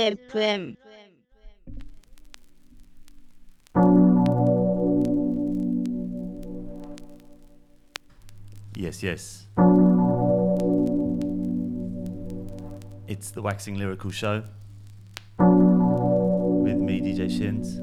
[0.00, 0.76] FM.
[8.74, 9.46] Yes, yes.
[13.08, 14.42] It's the Waxing Lyrical Show
[15.38, 17.80] with me, DJ Shins.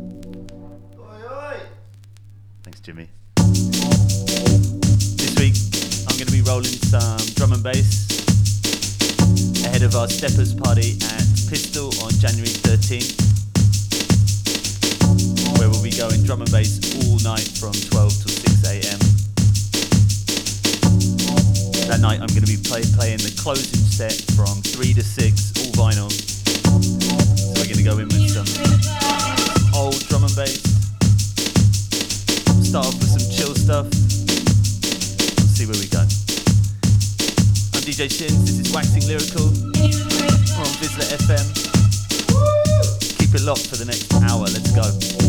[2.63, 3.09] Thanks, Jimmy.
[5.17, 5.55] This week,
[6.07, 8.07] I'm going to be rolling some drum and bass
[9.66, 13.13] ahead of our Steppas party at Pistol on January 13th,
[15.59, 18.98] where we'll be going drum and bass all night from 12 till 6 a.m.
[21.85, 25.53] That night I'm going to be play, playing the closing set from 3 to 6,
[25.62, 26.09] all vinyl.
[26.09, 28.49] So we're going to go in with some
[29.77, 30.57] old drum and bass.
[32.65, 33.85] Start off with some chill stuff.
[35.38, 36.01] We'll see where we go.
[36.01, 40.12] I'm DJ Shins, this is Waxing Lyrical.
[40.96, 41.46] VISLA FM.
[43.18, 45.23] Keep it locked for the next hour, let's go.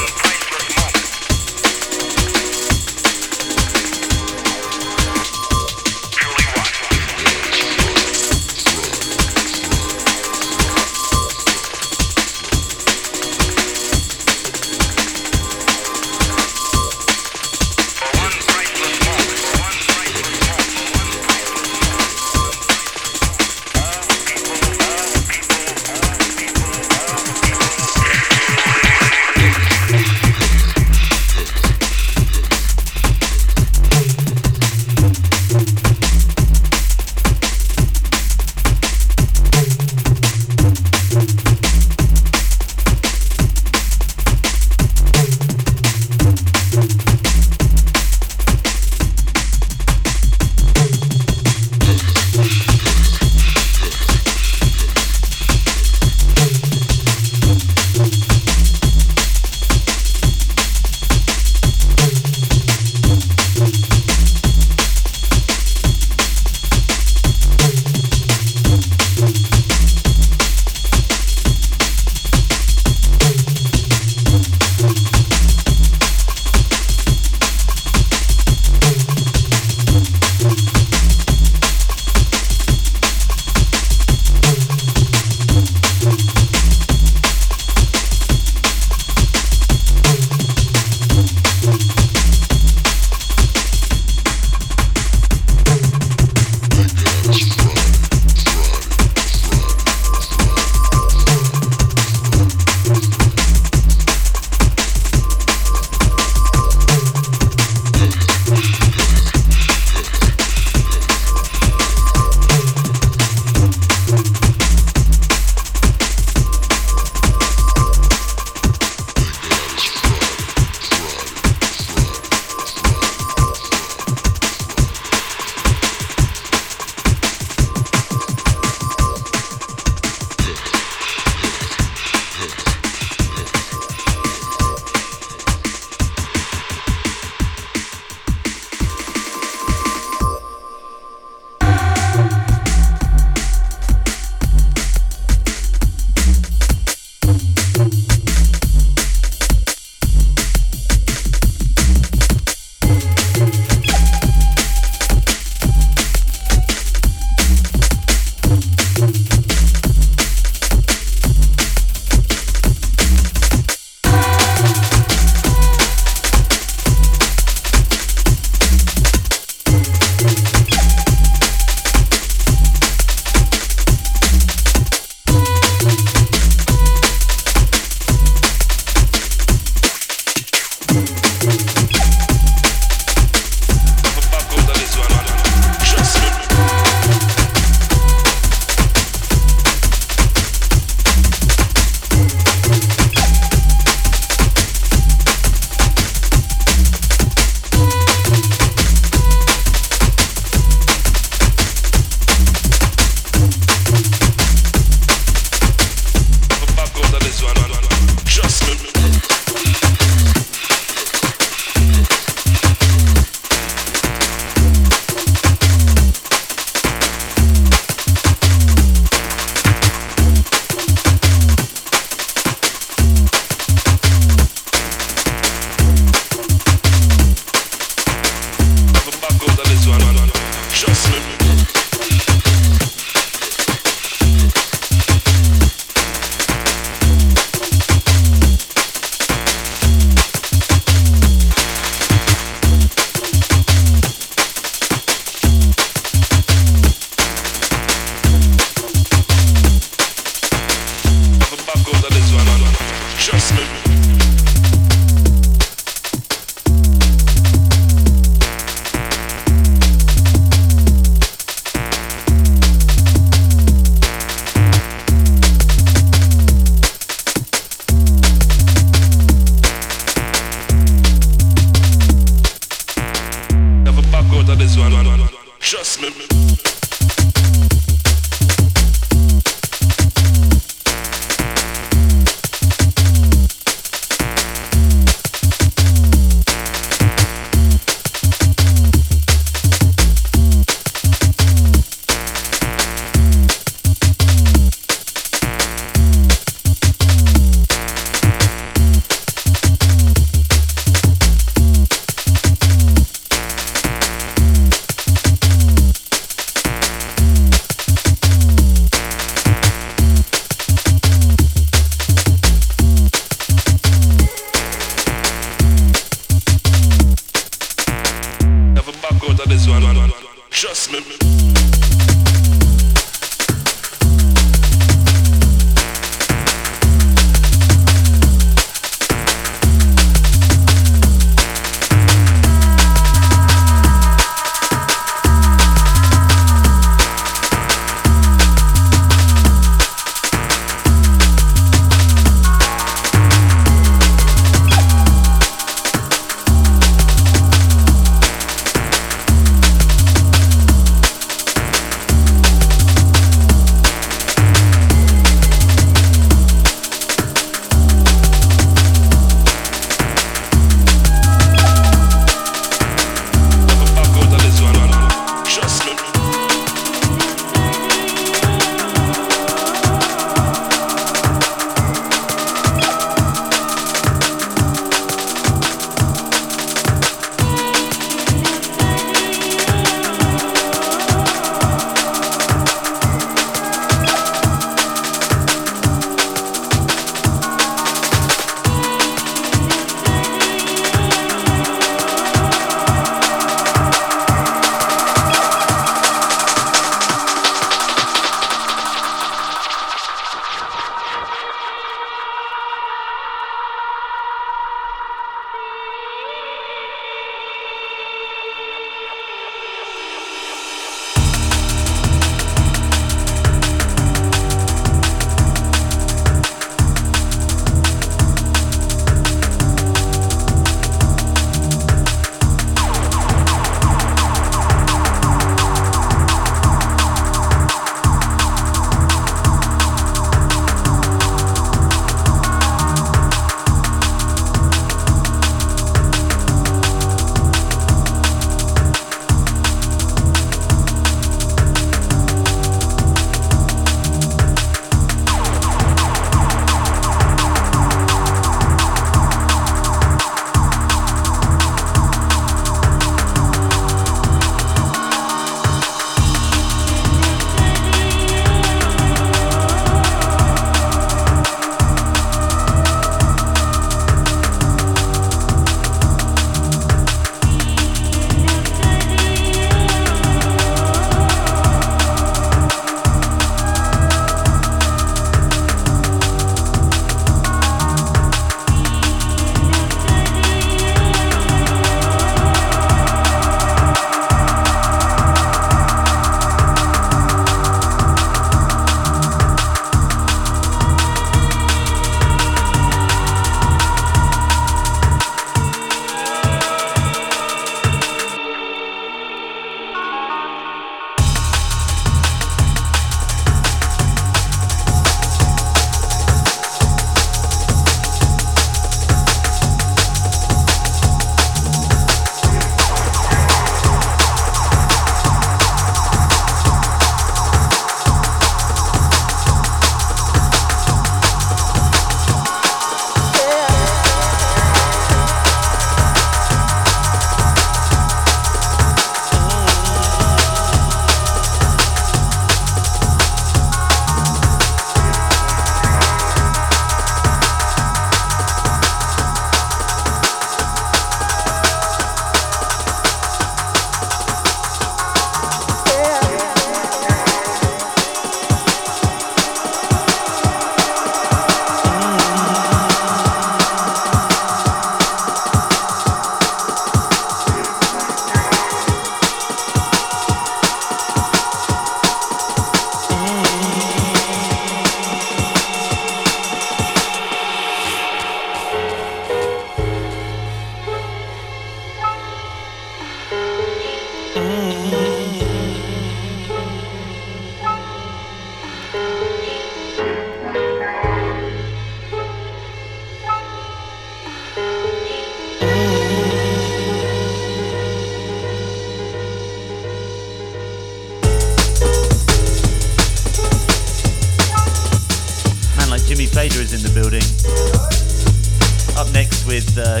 [599.78, 600.00] Uh,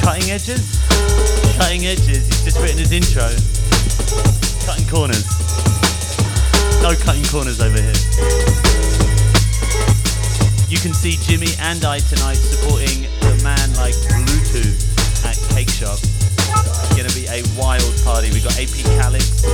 [0.00, 0.78] Cutting Edges.
[1.56, 3.26] Cutting Edges, he's just written his intro.
[4.64, 5.24] Cutting corners.
[6.80, 7.98] No cutting corners over here.
[10.68, 13.94] You can see Jimmy and I tonight supporting the man like
[14.24, 14.78] Bluetooth
[15.26, 15.98] at Cake Shop.
[16.00, 18.30] It's gonna be a wild party.
[18.32, 19.44] We got AP Calyx,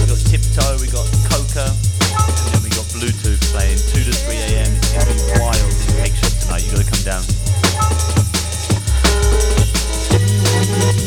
[0.00, 4.36] we got Tiptoe, we got Coca, and then we got Bluetooth playing 2 to 3
[4.54, 4.70] a.m.
[4.70, 6.64] It's gonna be wild in Cake Shop tonight.
[6.64, 8.29] You gotta come down.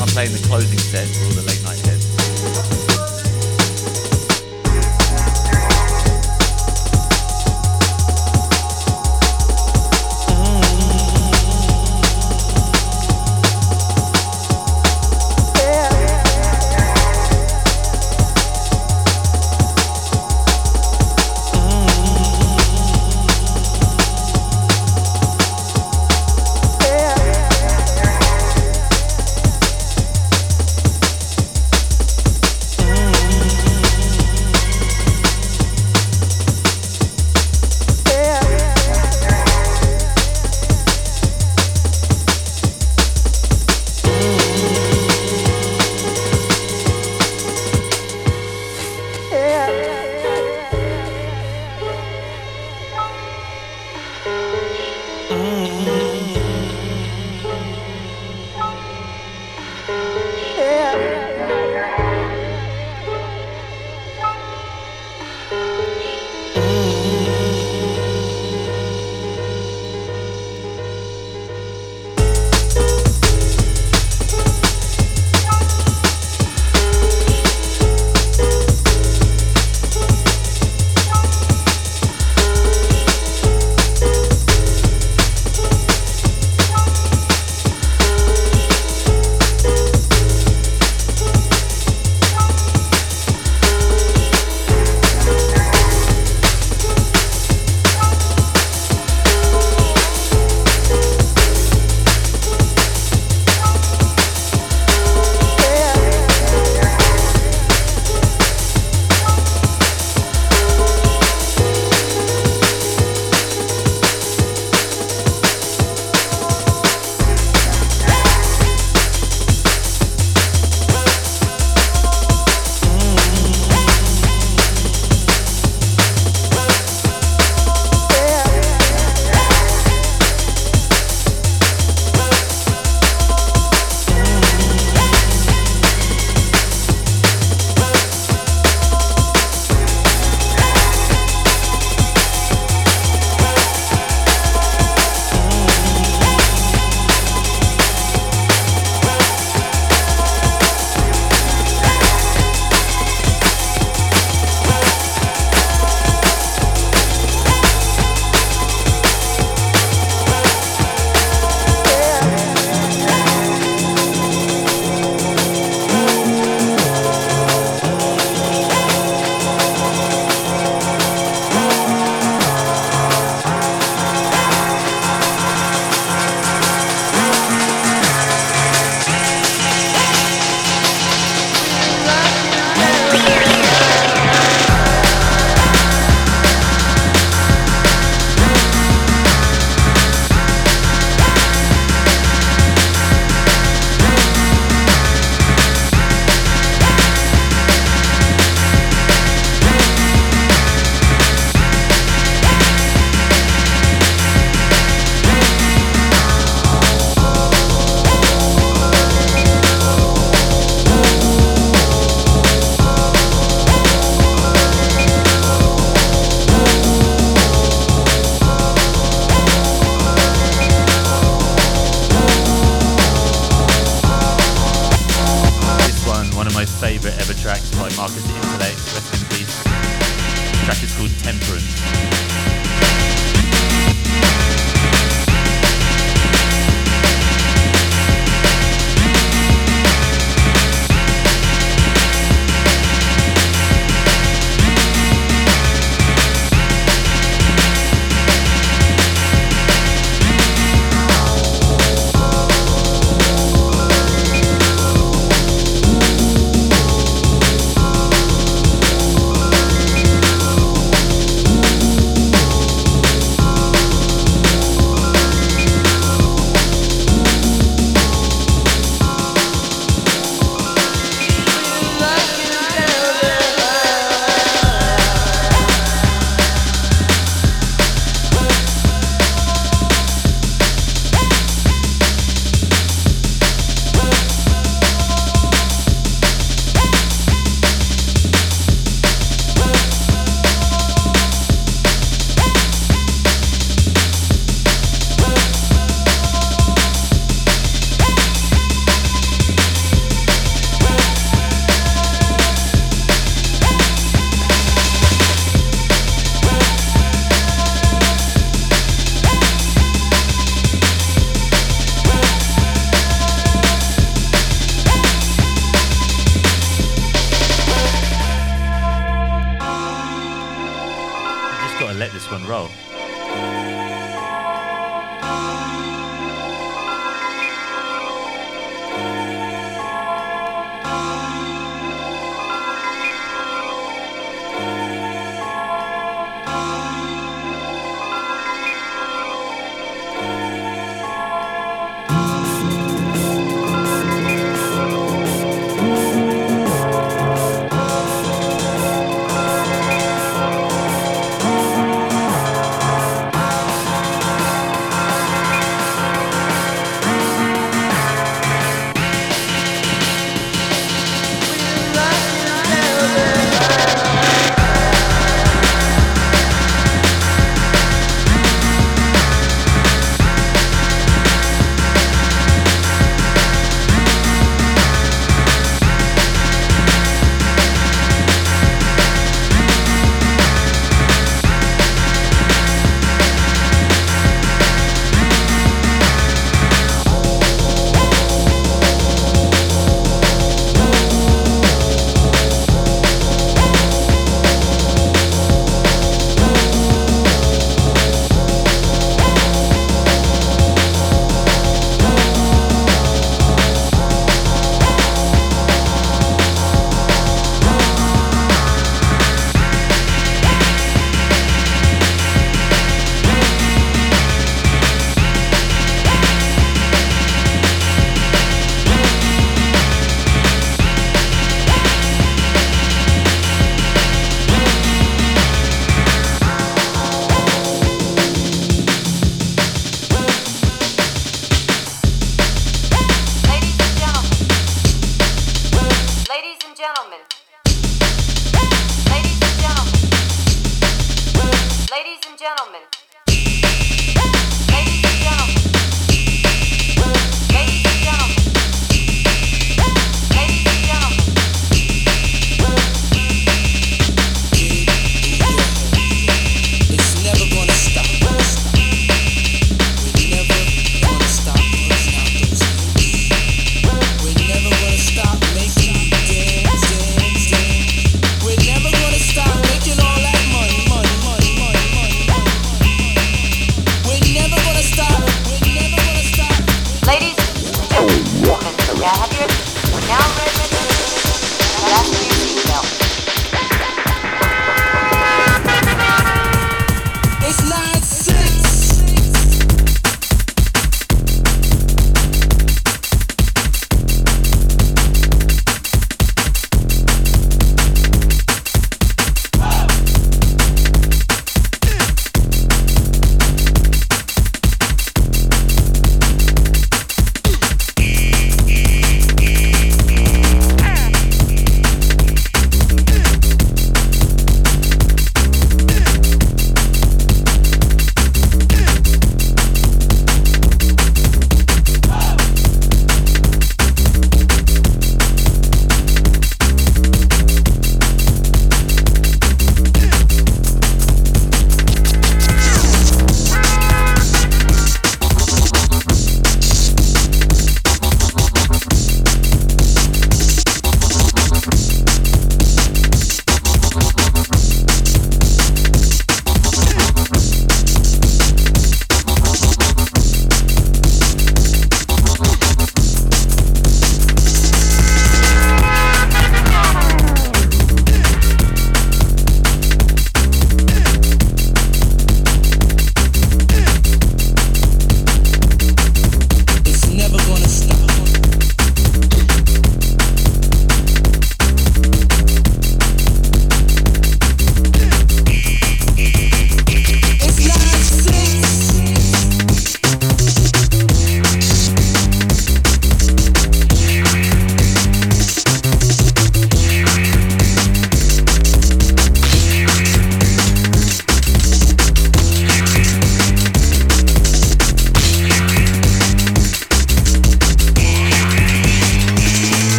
[0.00, 2.01] I'm playing the closing set for all the late night heads.